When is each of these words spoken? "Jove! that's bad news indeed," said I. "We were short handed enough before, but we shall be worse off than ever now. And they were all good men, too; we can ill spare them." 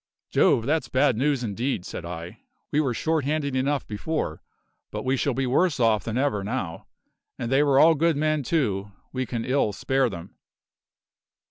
"Jove! 0.31 0.65
that's 0.65 0.89
bad 0.89 1.15
news 1.15 1.43
indeed," 1.43 1.85
said 1.85 2.05
I. 2.05 2.39
"We 2.71 2.81
were 2.81 2.95
short 2.95 3.23
handed 3.23 3.55
enough 3.55 3.85
before, 3.85 4.41
but 4.89 5.05
we 5.05 5.15
shall 5.15 5.35
be 5.35 5.45
worse 5.45 5.79
off 5.79 6.03
than 6.05 6.17
ever 6.17 6.43
now. 6.43 6.87
And 7.37 7.51
they 7.51 7.61
were 7.61 7.77
all 7.77 7.93
good 7.93 8.17
men, 8.17 8.41
too; 8.41 8.91
we 9.13 9.27
can 9.27 9.45
ill 9.45 9.71
spare 9.73 10.09
them." 10.09 10.33